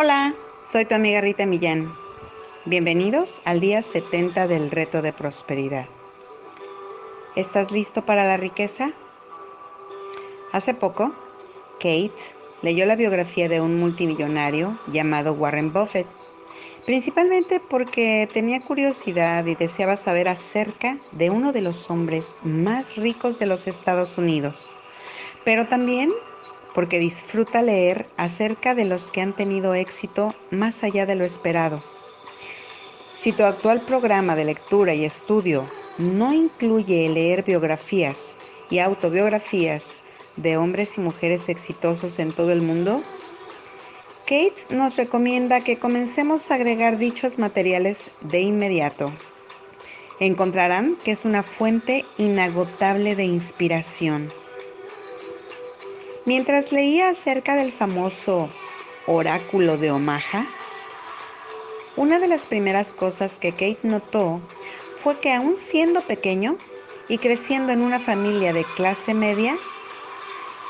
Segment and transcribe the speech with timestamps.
[0.00, 0.32] Hola,
[0.62, 1.92] soy tu amiga Rita Millán.
[2.66, 5.88] Bienvenidos al día 70 del reto de prosperidad.
[7.34, 8.92] ¿Estás listo para la riqueza?
[10.52, 11.12] Hace poco,
[11.80, 12.12] Kate
[12.62, 16.06] leyó la biografía de un multimillonario llamado Warren Buffett,
[16.86, 23.40] principalmente porque tenía curiosidad y deseaba saber acerca de uno de los hombres más ricos
[23.40, 24.76] de los Estados Unidos,
[25.44, 26.12] pero también
[26.74, 31.82] porque disfruta leer acerca de los que han tenido éxito más allá de lo esperado.
[33.16, 35.68] Si tu actual programa de lectura y estudio
[35.98, 38.38] no incluye leer biografías
[38.70, 40.02] y autobiografías
[40.36, 43.02] de hombres y mujeres exitosos en todo el mundo,
[44.22, 49.10] Kate nos recomienda que comencemos a agregar dichos materiales de inmediato.
[50.20, 54.30] Encontrarán que es una fuente inagotable de inspiración.
[56.28, 58.50] Mientras leía acerca del famoso
[59.06, 60.44] oráculo de Omaha,
[61.96, 64.42] una de las primeras cosas que Kate notó
[65.02, 66.58] fue que aún siendo pequeño
[67.08, 69.56] y creciendo en una familia de clase media,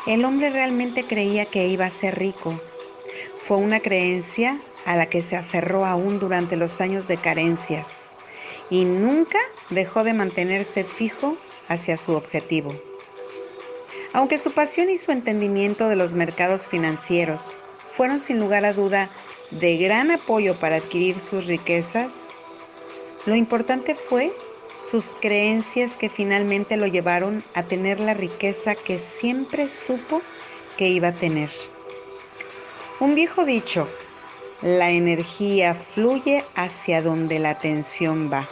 [0.07, 2.55] el hombre realmente creía que iba a ser rico.
[3.41, 8.11] Fue una creencia a la que se aferró aún durante los años de carencias
[8.71, 12.73] y nunca dejó de mantenerse fijo hacia su objetivo.
[14.19, 17.55] Aunque su pasión y su entendimiento de los mercados financieros
[17.93, 19.09] fueron sin lugar a duda
[19.53, 22.31] de gran apoyo para adquirir sus riquezas,
[23.27, 24.33] lo importante fue
[24.77, 30.21] sus creencias que finalmente lo llevaron a tener la riqueza que siempre supo
[30.77, 31.51] que iba a tener.
[32.99, 33.89] Un viejo dicho,
[34.63, 38.49] la energía fluye hacia donde la atención va.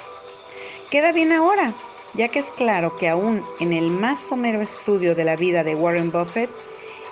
[0.92, 1.75] Queda bien ahora,
[2.17, 5.75] ya que es claro que aún en el más somero estudio de la vida de
[5.75, 6.50] Warren Buffett,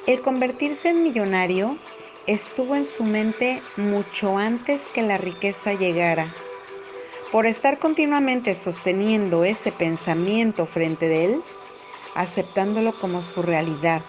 [0.06, 1.76] el convertirse en millonario
[2.26, 6.32] estuvo en su mente mucho antes que la riqueza llegara.
[7.32, 11.42] Por estar continuamente sosteniendo ese pensamiento frente de él,
[12.14, 14.02] aceptándolo como su realidad,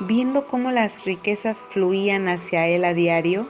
[0.00, 3.46] viendo cómo las riquezas fluían hacia él a diario,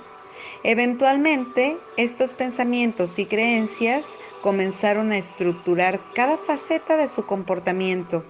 [0.65, 8.25] eventualmente estos pensamientos y creencias comenzaron a estructurar cada faceta de su comportamiento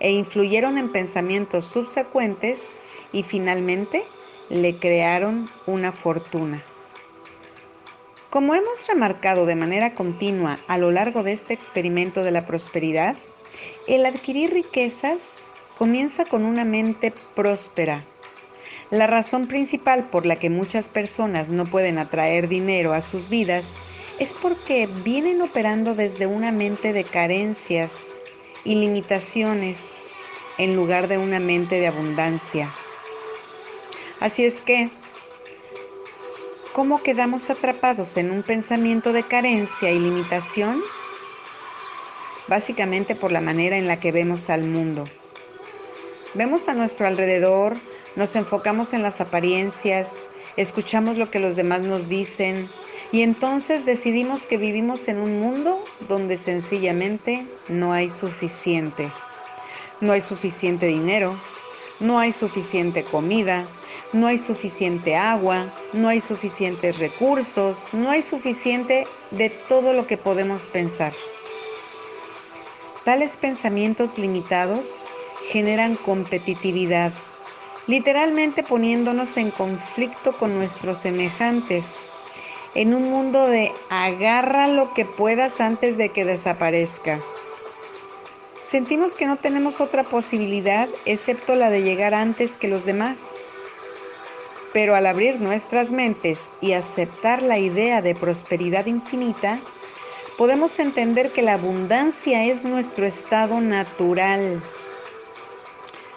[0.00, 2.74] e influyeron en pensamientos subsecuentes
[3.12, 4.02] y finalmente
[4.50, 6.62] le crearon una fortuna.
[8.30, 13.16] Como hemos remarcado de manera continua a lo largo de este experimento de la prosperidad,
[13.86, 15.36] el adquirir riquezas
[15.78, 18.04] comienza con una mente próspera.
[18.90, 23.76] La razón principal por la que muchas personas no pueden atraer dinero a sus vidas
[24.18, 28.20] es porque vienen operando desde una mente de carencias
[28.64, 29.94] y limitaciones
[30.58, 32.70] en lugar de una mente de abundancia.
[34.20, 34.88] Así es que,
[36.72, 40.82] ¿cómo quedamos atrapados en un pensamiento de carencia y limitación?
[42.46, 45.08] Básicamente por la manera en la que vemos al mundo.
[46.34, 47.76] Vemos a nuestro alrededor,
[48.16, 52.68] nos enfocamos en las apariencias, escuchamos lo que los demás nos dicen,
[53.14, 59.08] y entonces decidimos que vivimos en un mundo donde sencillamente no hay suficiente.
[60.00, 61.32] No hay suficiente dinero,
[62.00, 63.66] no hay suficiente comida,
[64.12, 70.16] no hay suficiente agua, no hay suficientes recursos, no hay suficiente de todo lo que
[70.16, 71.12] podemos pensar.
[73.04, 75.04] Tales pensamientos limitados
[75.52, 77.12] generan competitividad,
[77.86, 82.10] literalmente poniéndonos en conflicto con nuestros semejantes
[82.74, 87.20] en un mundo de agarra lo que puedas antes de que desaparezca.
[88.62, 93.18] Sentimos que no tenemos otra posibilidad excepto la de llegar antes que los demás.
[94.72, 99.60] Pero al abrir nuestras mentes y aceptar la idea de prosperidad infinita,
[100.36, 104.60] podemos entender que la abundancia es nuestro estado natural.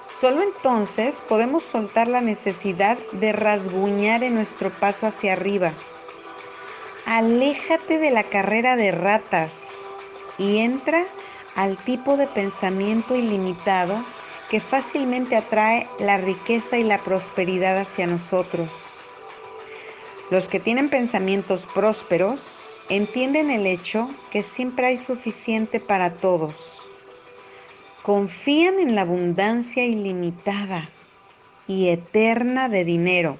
[0.10, 5.72] Solo entonces podemos soltar la necesidad de rasguñar en nuestro paso hacia arriba
[7.10, 9.70] Aléjate de la carrera de ratas
[10.38, 11.06] y entra
[11.56, 13.98] al tipo de pensamiento ilimitado
[14.50, 18.68] que fácilmente atrae la riqueza y la prosperidad hacia nosotros.
[20.32, 22.42] Los que tienen pensamientos prósperos
[22.90, 26.74] entienden el hecho que siempre hay suficiente para todos.
[28.04, 30.90] Confían en la abundancia ilimitada
[31.68, 33.38] y eterna de dinero,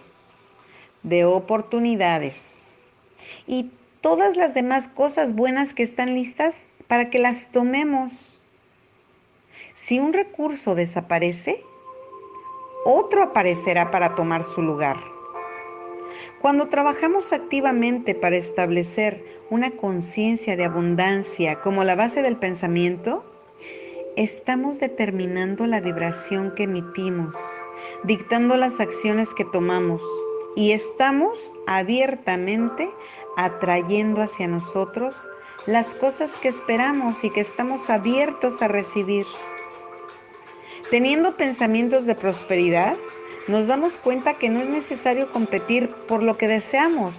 [1.04, 2.67] de oportunidades
[3.48, 3.72] y
[4.02, 8.42] todas las demás cosas buenas que están listas para que las tomemos.
[9.74, 11.64] Si un recurso desaparece,
[12.86, 14.98] otro aparecerá para tomar su lugar.
[16.42, 23.26] Cuando trabajamos activamente para establecer una conciencia de abundancia como la base del pensamiento,
[24.16, 27.36] estamos determinando la vibración que emitimos,
[28.04, 30.02] dictando las acciones que tomamos
[30.58, 32.90] y estamos abiertamente
[33.36, 35.28] atrayendo hacia nosotros
[35.68, 39.28] las cosas que esperamos y que estamos abiertos a recibir.
[40.90, 42.96] Teniendo pensamientos de prosperidad,
[43.48, 47.14] nos damos cuenta que no es necesario competir por lo que deseamos.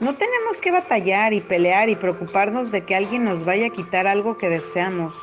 [0.00, 4.08] No tenemos que batallar y pelear y preocuparnos de que alguien nos vaya a quitar
[4.08, 5.14] algo que deseamos.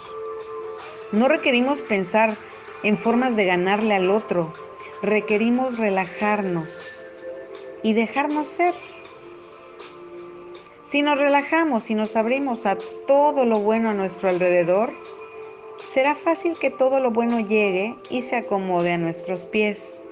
[1.12, 2.34] No requerimos pensar
[2.82, 4.54] en formas de ganarle al otro.
[5.04, 6.70] Requerimos relajarnos
[7.84, 8.74] y dejarnos ser.
[10.90, 14.94] Si nos relajamos y nos abrimos a todo lo bueno a nuestro alrededor,
[15.78, 20.04] será fácil que todo lo bueno llegue y se acomode a nuestros pies.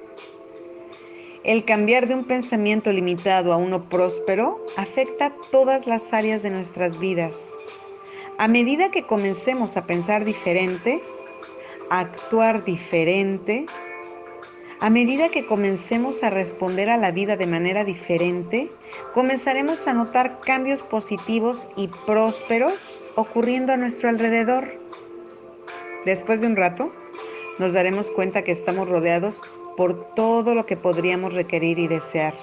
[1.46, 7.00] El cambiar de un pensamiento limitado a uno próspero afecta todas las áreas de nuestras
[7.00, 7.54] vidas.
[8.38, 11.00] A medida que comencemos a pensar diferente,
[11.90, 13.66] a actuar diferente,
[14.82, 18.72] a medida que comencemos a responder a la vida de manera diferente,
[19.14, 24.74] comenzaremos a notar cambios positivos y prósperos ocurriendo a nuestro alrededor.
[26.04, 26.92] Después de un rato,
[27.60, 29.42] nos daremos cuenta que estamos rodeados
[29.78, 32.34] por todo lo que podríamos requerir y desear.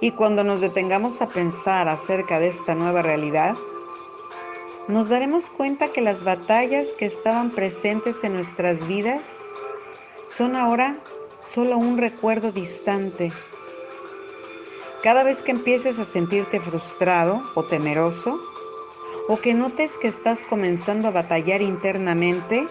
[0.00, 3.54] Y cuando nos detengamos a pensar acerca de esta nueva realidad,
[4.88, 9.20] nos daremos cuenta que las batallas que estaban presentes en nuestras vidas
[10.26, 10.96] son ahora
[11.44, 13.30] solo un recuerdo distante.
[15.02, 18.40] Cada vez que empieces a sentirte frustrado o temeroso,
[19.28, 22.66] o que notes que estás comenzando a batallar internamente,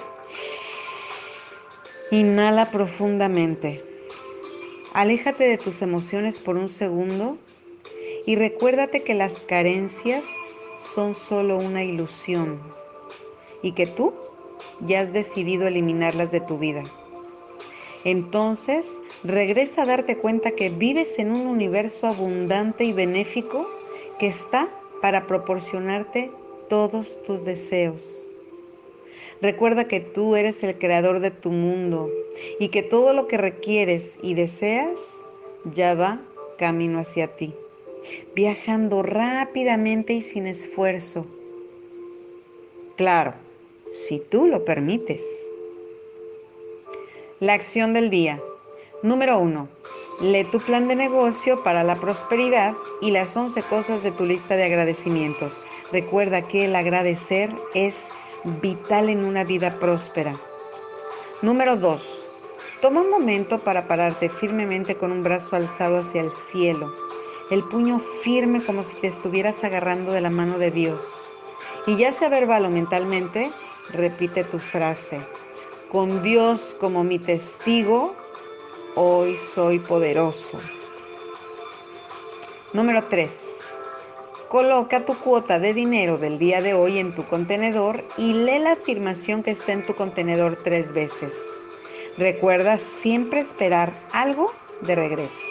[2.11, 3.83] inhala profundamente.
[4.93, 7.37] Aléjate de tus emociones por un segundo
[8.25, 10.23] y recuérdate que las carencias
[10.79, 12.59] son solo una ilusión
[13.63, 14.13] y que tú
[14.81, 16.83] ya has decidido eliminarlas de tu vida.
[18.05, 23.67] Entonces, regresa a darte cuenta que vives en un universo abundante y benéfico
[24.19, 24.69] que está
[25.01, 26.31] para proporcionarte
[26.69, 28.29] todos tus deseos.
[29.41, 32.09] Recuerda que tú eres el creador de tu mundo
[32.59, 35.19] y que todo lo que requieres y deseas
[35.73, 36.21] ya va
[36.57, 37.53] camino hacia ti,
[38.35, 41.25] viajando rápidamente y sin esfuerzo.
[42.95, 43.33] Claro,
[43.91, 45.49] si tú lo permites.
[47.43, 48.41] La acción del día.
[49.01, 49.67] Número 1.
[50.21, 54.55] Lee tu plan de negocio para la prosperidad y las 11 cosas de tu lista
[54.55, 55.59] de agradecimientos.
[55.91, 58.07] Recuerda que el agradecer es
[58.61, 60.31] vital en una vida próspera.
[61.41, 62.31] Número 2.
[62.79, 66.89] Toma un momento para pararte firmemente con un brazo alzado hacia el cielo,
[67.51, 71.35] el puño firme como si te estuvieras agarrando de la mano de Dios.
[71.87, 73.51] Y ya sea verbal o mentalmente,
[73.91, 75.19] repite tu frase
[75.93, 78.15] con Dios como mi testigo,
[78.95, 80.57] hoy soy poderoso.
[82.73, 83.29] Número 3.
[84.49, 88.71] Coloca tu cuota de dinero del día de hoy en tu contenedor y lee la
[88.71, 91.35] afirmación que está en tu contenedor tres veces.
[92.17, 94.51] Recuerda siempre esperar algo
[94.81, 95.45] de regreso.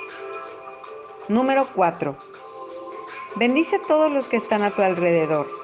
[1.28, 2.16] Número 4.
[3.36, 5.61] Bendice a todos los que están a tu alrededor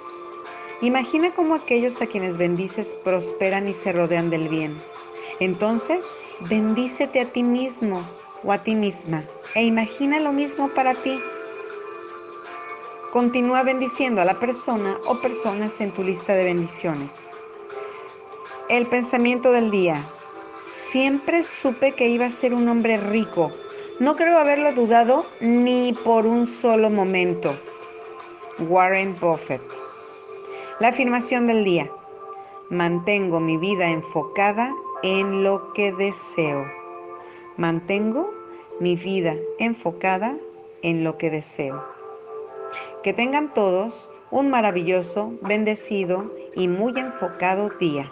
[0.81, 4.79] Imagina cómo aquellos a quienes bendices prosperan y se rodean del bien.
[5.41, 6.05] Entonces,
[6.49, 8.01] bendícete a ti mismo
[8.45, 9.25] o a ti misma
[9.57, 11.19] e imagina lo mismo para ti.
[13.13, 17.31] Continúa bendiciendo a la persona o personas en tu lista de bendiciones.
[18.69, 20.01] El pensamiento del día.
[20.65, 23.51] Siempre supe que iba a ser un hombre rico.
[23.99, 27.53] No creo haberlo dudado ni por un solo momento.
[28.61, 29.78] Warren Buffett.
[30.81, 31.91] La afirmación del día.
[32.71, 36.71] Mantengo mi vida enfocada en lo que deseo.
[37.57, 38.31] Mantengo
[38.79, 40.39] mi vida enfocada
[40.83, 41.85] en lo que deseo.
[43.03, 48.09] Que tengan todos un maravilloso, bendecido y muy enfocado día.